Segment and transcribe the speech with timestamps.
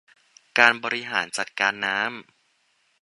[0.59, 2.09] การบริหารจัดการน้ำ